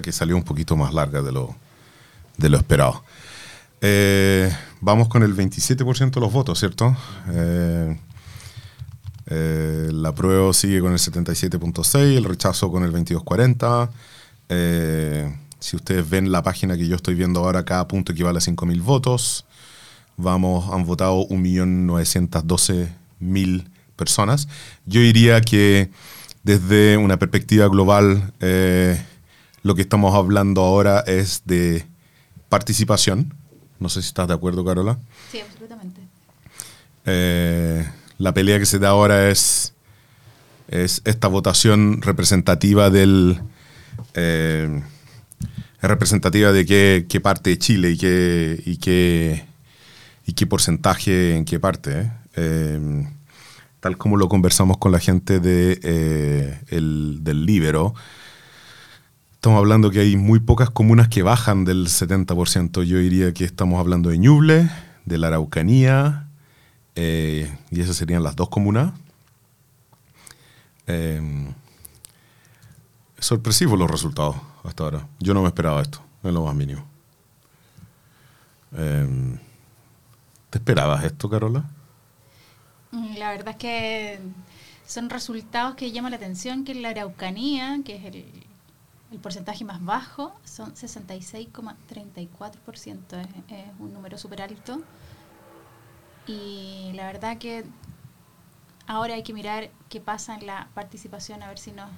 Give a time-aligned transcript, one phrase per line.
[0.00, 1.54] que salió un poquito más larga de lo,
[2.38, 3.02] de lo esperado.
[3.84, 4.48] Eh,
[4.80, 6.96] vamos con el 27% de los votos, ¿cierto?
[7.30, 7.98] Eh,
[9.26, 13.90] eh, la prueba sigue con el 77.6, el rechazo con el 22.40.
[15.58, 18.80] si ustedes ven la página que yo estoy viendo ahora, cada punto equivale a 5.000
[18.82, 19.46] votos.
[20.16, 23.64] Vamos, han votado 1.912.000
[23.96, 24.46] personas.
[24.86, 25.90] Yo diría que
[26.44, 28.32] desde una perspectiva global,
[29.62, 31.86] lo que estamos hablando ahora es de
[32.48, 33.34] participación
[33.82, 34.96] no sé si estás de acuerdo, Carola.
[35.32, 36.00] Sí, absolutamente.
[37.04, 37.84] Eh,
[38.18, 39.74] la pelea que se da ahora es,
[40.68, 43.40] es esta votación representativa del...
[44.14, 44.82] Eh,
[45.82, 49.44] representativa de qué, parte de Chile y qué, y qué,
[50.26, 52.12] y qué porcentaje en qué parte.
[52.36, 53.04] Eh.
[53.80, 55.74] tal como lo conversamos con la gente de,
[56.70, 57.94] del Libero,
[59.42, 62.84] Estamos hablando que hay muy pocas comunas que bajan del 70%.
[62.84, 64.70] Yo diría que estamos hablando de Ñuble,
[65.04, 66.28] de la Araucanía,
[66.94, 68.92] eh, y esas serían las dos comunas.
[70.86, 71.52] Eh,
[73.18, 75.08] sorpresivos los resultados hasta ahora.
[75.18, 76.86] Yo no me esperaba esto, en lo más mínimo.
[78.76, 79.38] Eh,
[80.50, 81.64] ¿Te esperabas esto, Carola?
[82.92, 84.20] Mm, la verdad es que
[84.86, 88.24] son resultados que llaman la atención, que la Araucanía, que es el,
[89.12, 94.82] el porcentaje más bajo son 66,34%, es, es un número súper alto.
[96.26, 97.64] Y la verdad que
[98.86, 101.88] ahora hay que mirar qué pasa en la participación, a ver si nos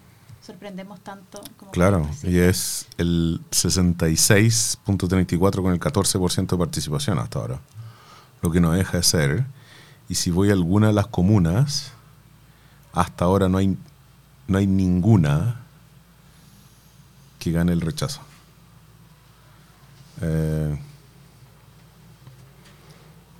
[0.44, 1.40] sorprendemos tanto.
[1.56, 7.60] Como claro, y es el 66.34 con el 14% de participación hasta ahora,
[8.42, 9.46] lo que no deja de ser.
[10.08, 11.92] Y si voy a alguna de las comunas,
[12.92, 13.78] hasta ahora no hay,
[14.48, 15.63] no hay ninguna
[17.44, 18.22] que gane el rechazo.
[20.22, 20.78] Eh,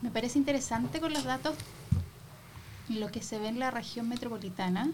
[0.03, 1.57] Me parece interesante con los datos
[2.91, 4.91] lo que se ve en la región metropolitana.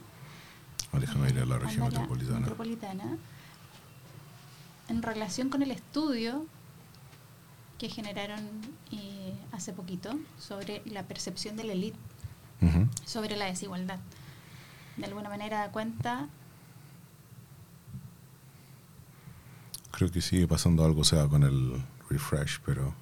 [0.92, 2.38] Ah, déjame ir a la región metropolitana.
[2.38, 3.16] metropolitana.
[4.88, 6.46] En relación con el estudio
[7.78, 8.48] que generaron
[8.92, 11.98] eh, hace poquito sobre la percepción de la élite
[13.06, 13.98] sobre la desigualdad.
[14.98, 16.28] De alguna manera da cuenta
[20.00, 21.74] Creo que sigue pasando algo, sea, con el
[22.08, 22.94] refresh, pero...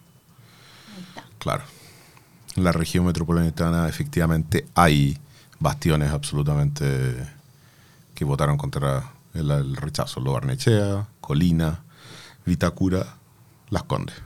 [1.38, 1.62] Claro.
[2.56, 5.16] En la región metropolitana efectivamente hay
[5.60, 7.14] bastiones absolutamente
[8.16, 10.19] que votaron contra el, rechazo.
[10.19, 11.84] Lo Barnechea, Colina,
[12.44, 13.15] Vitacura,
[13.70, 14.16] Las Condes.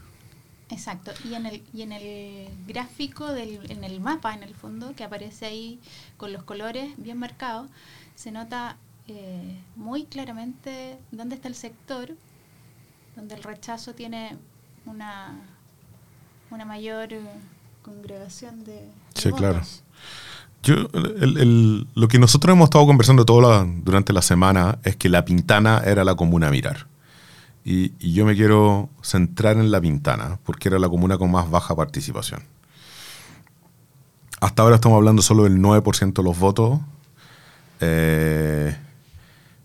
[0.70, 1.12] Exacto.
[1.28, 5.04] Y en el, y en el gráfico, del, en el mapa, en el fondo, que
[5.04, 5.78] aparece ahí
[6.16, 7.68] con los colores bien marcados,
[8.14, 8.78] se nota
[9.08, 12.16] eh, muy claramente dónde está el sector
[13.16, 14.36] donde el rechazo tiene
[14.86, 15.38] una,
[16.50, 17.20] una mayor eh,
[17.82, 18.88] congregación de...
[19.14, 19.60] Sí, claro.
[20.62, 20.76] Yo,
[21.94, 26.04] lo que nosotros hemos estado conversando todo durante la semana es que la Pintana era
[26.04, 26.86] la comuna a mirar.
[27.64, 31.50] Y, y, yo me quiero centrar en la Pintana, porque era la comuna con más
[31.50, 32.42] baja participación.
[34.40, 36.80] Hasta ahora estamos hablando solo del 9% de los votos.
[37.80, 38.76] Eh,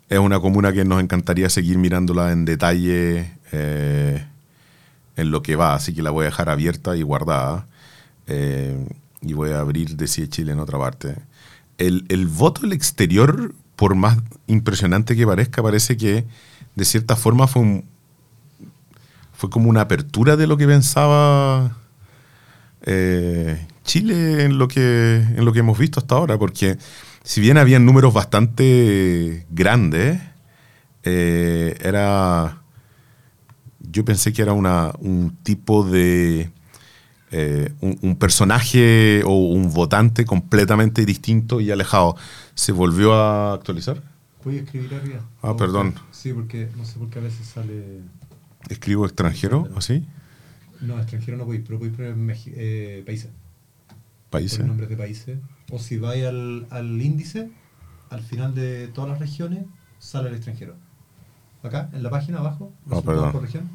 [0.09, 4.25] es una comuna que nos encantaría seguir mirándola en detalle eh,
[5.15, 7.67] en lo que va, así que la voy a dejar abierta y guardada.
[8.27, 8.87] Eh,
[9.21, 11.15] y voy a abrir Decide Chile en otra parte.
[11.77, 16.25] El, el voto del exterior, por más impresionante que parezca, parece que
[16.75, 17.83] de cierta forma fue,
[19.33, 21.75] fue como una apertura de lo que pensaba
[22.83, 26.77] eh, Chile en lo, que, en lo que hemos visto hasta ahora, porque
[27.27, 30.21] si bien habían números bastante grandes,
[31.03, 32.61] era
[33.91, 36.51] yo pensé que era una, un tipo de...
[37.29, 42.15] Eh, un, personaje o un votante completamente distinto y alejado.
[42.55, 44.01] ¿Se volvió a actualizar?
[44.45, 45.19] Voy a escribir arriba.
[45.41, 45.95] Ah, perdón.
[46.11, 47.99] Sí, porque no sé por qué a veces sale...
[48.69, 50.07] ¿Escribo extranjero así?
[50.79, 52.15] No, extranjero no voy, pero voy poner
[52.55, 53.29] eh, países.
[54.29, 54.65] ¿Países?
[54.65, 55.37] nombres de países.
[55.71, 57.51] O si vais al, al índice,
[58.09, 59.65] al final de todas las regiones,
[59.99, 60.75] sale el extranjero.
[61.63, 63.31] Acá, en la página abajo, oh, perdón.
[63.31, 63.69] por región.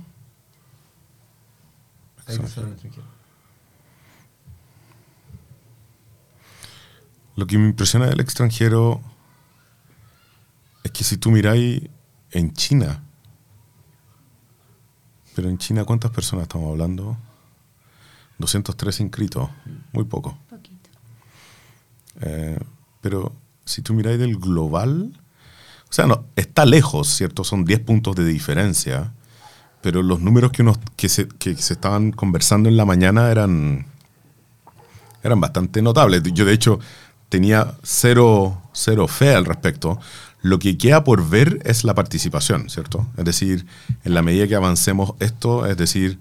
[2.27, 3.23] Ahí el extranjero.
[7.35, 9.00] Lo que me impresiona del extranjero
[10.85, 11.83] es que si tú miráis
[12.31, 13.03] en China,
[15.35, 17.17] pero en China, ¿cuántas personas estamos hablando?
[18.39, 19.49] 203 inscritos,
[19.93, 20.37] muy poco.
[20.50, 20.81] Poquito.
[22.20, 22.59] Eh,
[23.00, 23.32] pero
[23.64, 25.19] si tú miráis del global,
[25.88, 27.44] O sea, no, está lejos, ¿cierto?
[27.44, 29.12] Son 10 puntos de diferencia,
[29.82, 33.87] pero los números que, unos, que, se, que se estaban conversando en la mañana eran,
[35.23, 36.23] eran bastante notables.
[36.32, 36.79] Yo, de hecho,
[37.29, 39.99] tenía cero, cero fe al respecto.
[40.41, 43.06] Lo que queda por ver es la participación, ¿cierto?
[43.17, 43.67] Es decir,
[44.05, 46.19] en la medida que avancemos esto, es decir,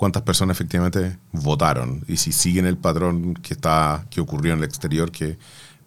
[0.00, 4.64] cuántas personas efectivamente votaron y si siguen el patrón que, está, que ocurrió en el
[4.64, 5.36] exterior, que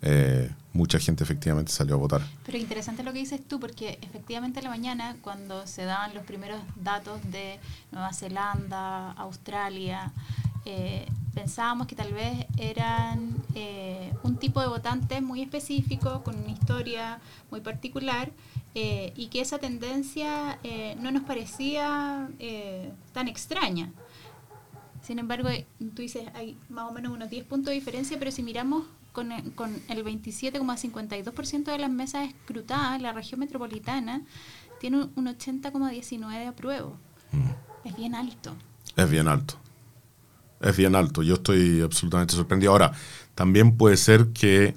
[0.04, 2.22] eh, mucha gente efectivamente salió a votar.
[2.46, 6.24] Pero interesante lo que dices tú, porque efectivamente en la mañana, cuando se daban los
[6.26, 7.58] primeros datos de
[7.92, 10.12] Nueva Zelanda, Australia,
[10.66, 16.52] eh, pensábamos que tal vez eran eh, un tipo de votantes muy específico, con una
[16.52, 17.20] historia
[17.50, 18.30] muy particular,
[18.76, 20.60] eh, y que esa tendencia
[21.00, 22.30] no nos parecía
[23.12, 23.92] tan extraña.
[25.04, 25.50] Sin embargo,
[25.96, 29.32] tú dices, hay más o menos unos 10 puntos de diferencia, pero si miramos con
[29.32, 34.24] el, con el 27,52% de las mesas escrutadas, la región metropolitana
[34.80, 36.98] tiene un 80,19% de apruebo.
[37.32, 37.88] Mm.
[37.88, 38.56] Es bien alto.
[38.96, 39.56] Es bien alto.
[40.62, 41.22] Es bien alto.
[41.22, 42.72] Yo estoy absolutamente sorprendido.
[42.72, 42.94] Ahora,
[43.36, 44.74] también puede ser que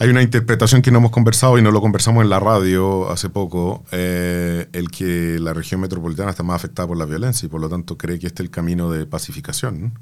[0.00, 3.28] hay una interpretación que no hemos conversado y no lo conversamos en la radio hace
[3.30, 7.60] poco, eh, el que la región metropolitana está más afectada por la violencia y por
[7.60, 9.98] lo tanto cree que este es el camino de pacificación.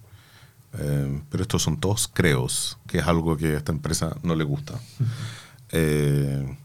[0.78, 4.44] Eh, pero estos son todos creos, que es algo que a esta empresa no le
[4.44, 4.74] gusta.
[5.72, 6.56] Eh,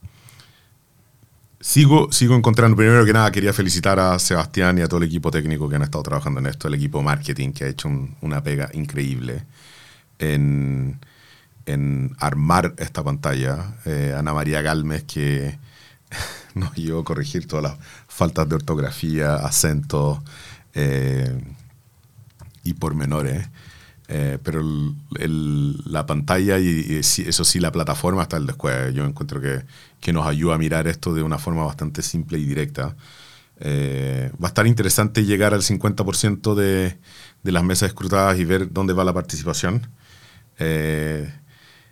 [1.62, 5.32] sigo, sigo encontrando, primero que nada quería felicitar a Sebastián y a todo el equipo
[5.32, 7.90] técnico que han estado trabajando en esto, el equipo marketing que ha hecho
[8.20, 9.46] una pega increíble
[10.20, 11.00] en,
[11.66, 13.76] en armar esta pantalla.
[13.86, 15.58] Eh, Ana María Galmes que
[16.56, 17.78] nos llevó a corregir todas las
[18.08, 20.20] faltas de ortografía, acentos
[22.64, 23.48] y pormenores.
[24.14, 24.62] Eh, pero
[25.86, 28.94] la pantalla y, eso sí, la plataforma está el después.
[28.94, 29.64] Yo encuentro que,
[30.02, 32.98] que, nos ayuda a mirar esto de una forma bastante simple y directa.
[33.62, 36.98] Eh, va a estar interesante llegar al 50% de,
[37.44, 39.88] de, las mesas escrutadas y ver dónde va la participación.
[40.60, 41.34] Eh,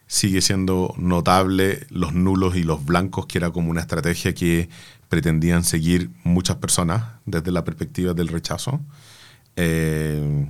[0.09, 4.67] sigue siendo notable los nulos y los blancos, que era como una estrategia que
[5.07, 8.81] pretendían seguir muchas personas desde la perspectiva del rechazo.
[9.55, 10.47] Eh,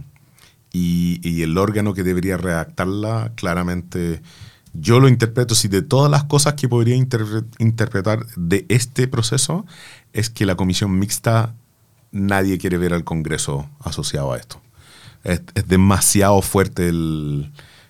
[0.71, 4.21] y, el órgano que debería redactarla, claramente
[4.73, 9.65] yo lo interpreto, si de todas las cosas que podría interpretar de este proceso,
[10.13, 11.53] es que la comisión mixta
[12.11, 14.61] nadie quiere ver al Congreso asociado a esto.
[15.25, 16.93] Es, demasiado fuerte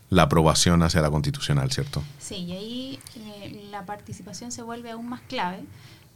[0.10, 2.04] la aprobación hacia la constitucional, ¿cierto?
[2.20, 5.64] Sí, y ahí eh, la participación se vuelve aún más clave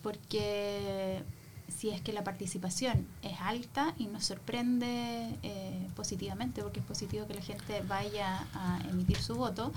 [0.02, 1.24] porque
[1.76, 7.28] si es que la participación es alta y nos sorprende eh, positivamente, porque es positivo
[7.28, 9.72] que la gente vaya a emitir su voto,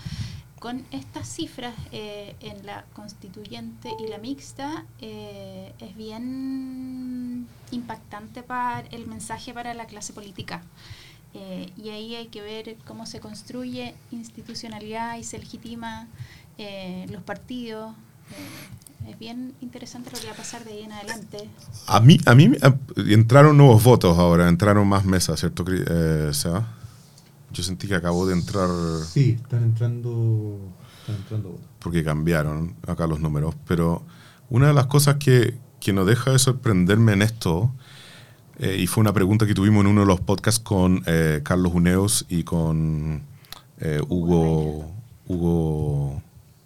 [0.59, 8.81] con estas cifras eh, en la constituyente y la mixta eh, es bien impactante para
[8.89, 10.63] el mensaje para la clase política.
[11.35, 16.09] Y ahí hay que ver cómo se construye institucionalidad y se legitima
[17.11, 17.95] los partidos
[19.09, 21.49] es bien interesante lo que va a pasar de ahí en adelante.
[21.87, 22.51] A mí, a mí
[22.97, 26.75] entraron nuevos votos ahora, entraron más mesas, ¿cierto, eh, Seba?
[27.53, 28.69] Yo sentí que acabó de entrar...
[29.07, 30.59] Sí, están entrando,
[31.01, 31.67] están entrando votos.
[31.79, 34.03] Porque cambiaron acá los números, pero
[34.51, 37.73] una de las cosas que, que no deja de sorprenderme en esto,
[38.59, 41.73] eh, y fue una pregunta que tuvimos en uno de los podcasts con eh, Carlos
[41.75, 43.23] Uneos y con
[43.81, 44.91] eh, Hugo,
[45.27, 46.23] Hugo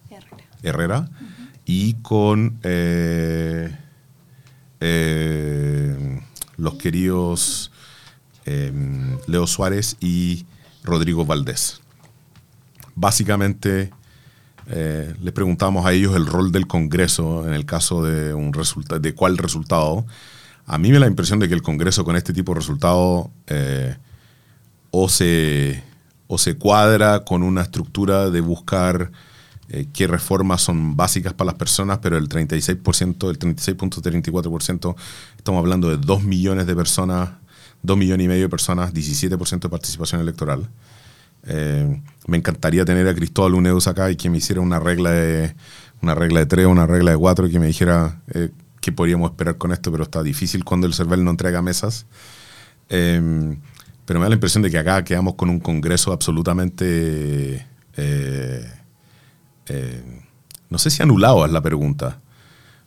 [0.09, 0.39] Herrera.
[0.63, 1.11] Herrera
[1.67, 2.61] y con
[6.57, 7.73] los queridos
[8.45, 10.47] Leo Suárez y
[10.85, 11.81] Rodrigo Valdés.
[12.95, 13.91] Básicamente
[14.67, 19.39] les preguntamos a ellos el rol del Congreso en el caso de, un de cuál
[19.39, 20.07] resultado.
[20.67, 23.31] A mí me da la impresión de que el Congreso con este tipo de resultado
[24.91, 25.83] o, se,
[26.27, 29.11] o se cuadra con una estructura de buscar
[29.73, 34.97] eh, qué reformas son básicas para las personas, pero el 36%, el 36.34%,
[35.37, 37.31] estamos hablando de 2 millones de personas,
[37.83, 40.69] 2 millones y medio de personas, 17% de participación electoral.
[41.47, 45.55] Eh, me encantaría tener a Cristóbal Uneus acá y que me hiciera una regla de
[46.03, 49.31] una regla de 3 una regla de 4 y que me dijera eh, qué podríamos
[49.31, 52.07] esperar con esto, pero está difícil cuando el CERVEL no entrega mesas.
[52.89, 57.67] pero me da la impresión de que acá quedamos con un congreso absolutamente
[59.71, 60.03] eh,
[60.69, 62.21] no sé si anulado es la pregunta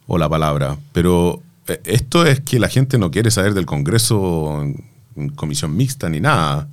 [0.05, 4.62] o la palabra, pero eh, esto es que la gente no quiere saber del Congreso
[4.62, 6.67] en, comisión mixta ni nada.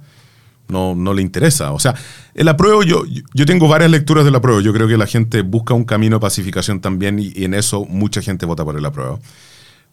[0.70, 1.72] No, no le interesa.
[1.72, 1.94] O sea,
[2.34, 4.60] el apruebo, yo, yo tengo varias lecturas del apruebo.
[4.60, 8.22] Yo creo que la gente busca un camino de pacificación también y, en eso mucha
[8.22, 9.20] gente vota por el apruebo.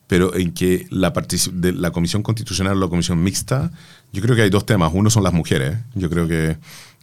[0.07, 1.11] Pero en que la,
[1.53, 3.71] de la comisión constitucional o la comisión mixta,
[4.13, 4.91] yo creo que hay dos temas.
[4.93, 5.77] Uno son las mujeres.
[5.95, 6.57] Yo creo que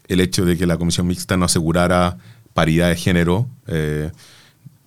[0.08, 2.16] el hecho de que la comisión mixta no asegurara
[2.54, 4.10] paridad de género, eh,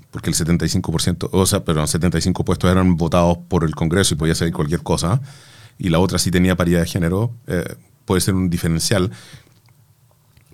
[0.10, 4.34] porque el 75%, o sea, perdón, 75 puestos eran votados por el Congreso y podía
[4.34, 5.22] ser cualquier cosa,
[5.78, 7.76] y la otra sí tenía paridad de género, eh,
[8.08, 9.12] puede ser un diferencial.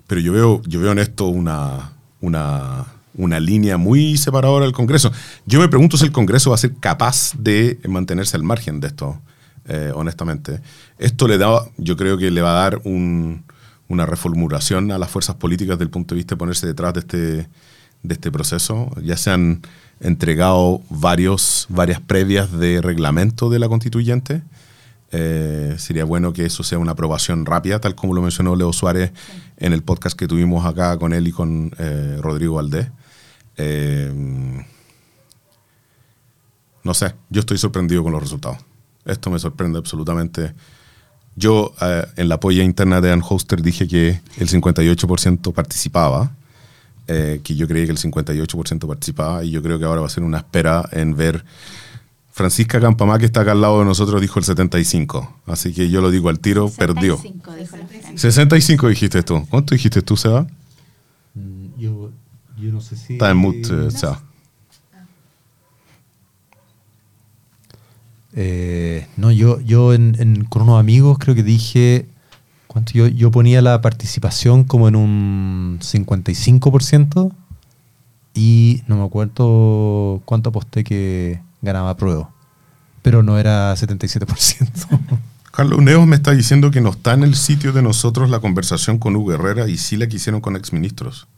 [0.06, 2.84] Pero yo veo, yo veo en esto una, una,
[3.14, 5.10] una línea muy separadora del Congreso.
[5.46, 8.88] Yo me pregunto si el Congreso va a ser capaz de mantenerse al margen de
[8.88, 9.18] esto,
[9.66, 10.60] eh, honestamente.
[10.98, 13.44] Esto le da, yo creo que le va a dar un-
[13.88, 17.00] una reformulación a las fuerzas políticas desde el punto de vista de ponerse detrás de
[17.00, 17.18] este,
[18.02, 18.90] de este proceso.
[19.02, 19.62] Ya se han
[20.00, 24.42] entregado varios, varias previas de reglamento de la constituyente.
[25.12, 29.12] Eh, sería bueno que eso sea una aprobación rápida, tal como lo mencionó Leo Suárez
[29.56, 32.88] en el podcast que tuvimos acá con él y con eh, Rodrigo Valdés.
[33.56, 34.12] Eh,
[36.82, 38.58] no sé, yo estoy sorprendido con los resultados.
[39.04, 40.54] Esto me sorprende absolutamente.
[41.36, 46.32] Yo eh, en la polla interna de Anhoster dije que el 58% participaba,
[47.08, 50.10] eh, que yo creía que el 58% participaba y yo creo que ahora va a
[50.10, 51.44] ser una espera en ver
[52.36, 55.36] Francisca Campamá, que está acá al lado de nosotros, dijo el 75.
[55.46, 57.16] Así que yo lo digo al tiro, perdió.
[57.16, 58.18] 65, dijo la Fran.
[58.18, 59.46] 65 dijiste tú.
[59.48, 60.44] ¿Cuánto dijiste tú, Seba?
[61.34, 62.10] Mm, Yo,
[62.58, 63.12] yo no sé si.
[63.12, 64.20] Está en mute, eh, Seba.
[68.32, 72.06] Eh, no, yo, yo en, en- con unos amigos creo que dije.
[72.66, 72.92] ¿Cuánto?
[72.94, 77.30] Yo, yo ponía la participación como en un 55%
[78.34, 82.30] y no me acuerdo cuánto aposté que ganaba prueba.
[83.02, 84.68] Pero no era 77%.
[85.52, 88.98] Carlos Neos me está diciendo que no está en el sitio de nosotros la conversación
[88.98, 91.28] con Hugo Herrera y sí la que hicieron con exministros.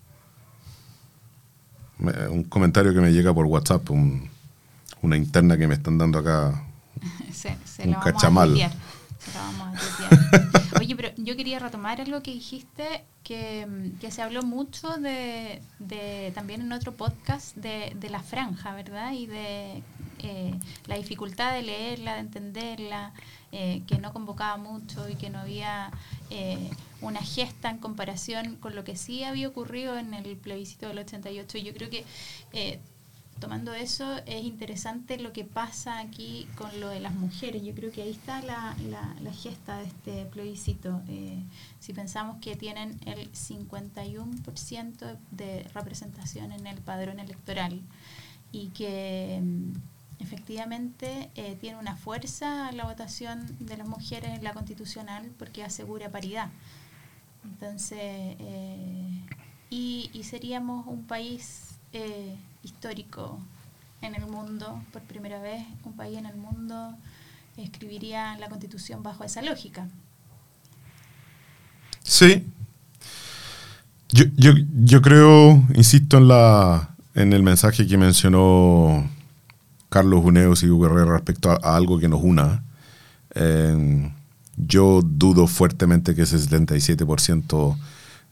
[2.31, 4.29] Un comentario que me llega por WhatsApp, un-
[5.03, 6.63] una interna que me están dando acá.
[7.33, 8.49] Se, se Un lo vamos cachamal.
[8.49, 8.73] a tuitear.
[9.19, 10.67] Se lo vamos a tuitear.
[10.81, 15.61] Oye, pero yo quería retomar algo que dijiste, que, mm, que se habló mucho de,
[15.79, 19.13] de también en otro podcast de, de la franja, ¿verdad?
[19.13, 19.83] Y de
[20.21, 20.55] eh,
[20.87, 23.13] la dificultad de leerla, de entenderla,
[23.53, 25.91] eh, que no convocaba mucho y que no había
[26.31, 26.71] eh,
[27.01, 31.59] una gesta en comparación con lo que sí había ocurrido en el plebiscito del 88.
[31.59, 32.05] Y yo creo que
[33.39, 37.63] tomando eso, es interesante lo que pasa aquí con lo de las mujeres.
[37.63, 41.03] Yo creo que ahí está la, la- la gesta de este plebiscito.
[41.79, 47.81] Si pensamos que tienen el 51% de representación en el padrón electoral
[48.53, 49.73] y que mm,
[50.19, 56.11] efectivamente eh, tiene una fuerza la votación de las mujeres en la constitucional porque asegura
[56.11, 56.51] paridad.
[57.45, 59.21] Entonces, eh,
[59.71, 63.39] y, seríamos un país eh, histórico
[64.03, 66.97] en el mundo, por primera vez, un país en el mundo
[67.57, 69.89] escribiría la constitución bajo esa lógica.
[72.03, 72.45] Sí.
[74.11, 74.53] Yo, yo,
[74.85, 79.09] yo creo, insisto en, la, en el mensaje que mencionó
[79.97, 82.63] Carlos Uneos y Hugo Herrera respecto a, a algo que nos una.
[83.35, 84.13] Eh,
[84.59, 87.79] yo dudo fuertemente que ese 77%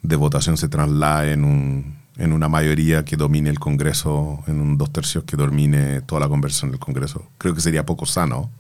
[0.02, 4.76] de votación se traslade en, un, en una mayoría que domine el Congreso, en un
[4.76, 7.30] dos tercios que domine toda la conversación del Congreso.
[7.38, 8.50] Creo que sería poco sano.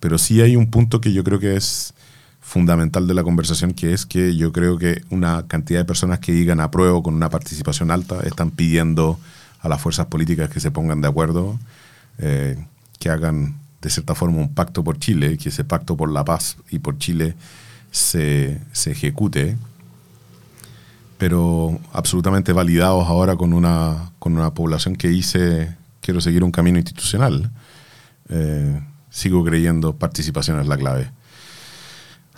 [0.00, 1.94] Pero sí hay un punto que yo creo que es
[2.40, 6.32] fundamental de la conversación, que es que yo creo que una cantidad de personas que
[6.32, 9.20] digan apruebo con una participación alta están pidiendo
[9.60, 11.60] a las fuerzas políticas que se pongan de acuerdo,
[12.18, 12.64] eh,
[12.98, 16.56] que hagan de cierta forma un pacto por Chile, que ese pacto por la paz
[16.70, 17.34] y por Chile
[17.90, 19.56] se, se ejecute,
[21.16, 26.78] pero absolutamente validados ahora con una, con una población que dice quiero seguir un camino
[26.78, 27.50] institucional.
[28.30, 31.10] Eh, sigo creyendo participación es la clave.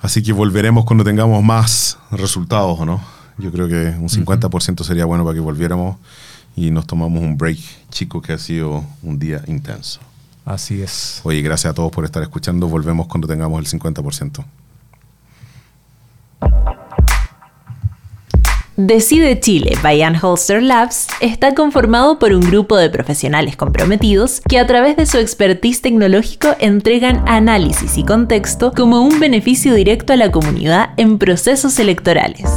[0.01, 3.01] Así que volveremos cuando tengamos más resultados, ¿o no?
[3.39, 5.97] Yo creo que un 50% sería bueno para que volviéramos
[6.61, 9.99] y nos tomamos un break chico que ha sido un día intenso.
[10.45, 11.23] Así es.
[11.25, 12.69] Oye, gracias a todos por estar escuchando.
[12.69, 14.45] Volvemos cuando tengamos el 50%.
[18.77, 24.59] Decide Chile by Ann Holster Labs está conformado por un grupo de profesionales comprometidos que
[24.59, 30.17] a través de su expertise tecnológico entregan análisis y contexto como un beneficio directo a
[30.17, 32.51] la comunidad en procesos electorales.